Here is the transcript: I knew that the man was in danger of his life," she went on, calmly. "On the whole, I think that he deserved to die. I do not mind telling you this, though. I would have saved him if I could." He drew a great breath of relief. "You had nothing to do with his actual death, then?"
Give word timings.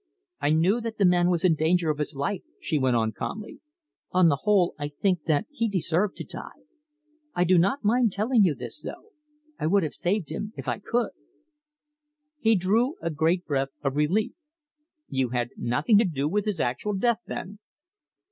I 0.39 0.49
knew 0.49 0.81
that 0.81 0.97
the 0.97 1.05
man 1.05 1.29
was 1.29 1.45
in 1.45 1.53
danger 1.53 1.91
of 1.91 1.99
his 1.99 2.15
life," 2.15 2.41
she 2.59 2.79
went 2.79 2.95
on, 2.95 3.11
calmly. 3.11 3.59
"On 4.09 4.29
the 4.29 4.37
whole, 4.41 4.73
I 4.79 4.87
think 4.87 5.25
that 5.27 5.45
he 5.51 5.69
deserved 5.69 6.15
to 6.17 6.23
die. 6.23 6.63
I 7.35 7.43
do 7.43 7.59
not 7.59 7.83
mind 7.83 8.11
telling 8.11 8.43
you 8.43 8.55
this, 8.55 8.81
though. 8.81 9.11
I 9.59 9.67
would 9.67 9.83
have 9.83 9.93
saved 9.93 10.31
him 10.31 10.53
if 10.57 10.67
I 10.67 10.79
could." 10.79 11.11
He 12.39 12.55
drew 12.55 12.95
a 12.99 13.11
great 13.11 13.45
breath 13.45 13.73
of 13.83 13.95
relief. 13.95 14.33
"You 15.07 15.29
had 15.29 15.51
nothing 15.55 15.99
to 15.99 16.05
do 16.05 16.27
with 16.27 16.45
his 16.45 16.59
actual 16.59 16.93
death, 16.95 17.21
then?" 17.27 17.59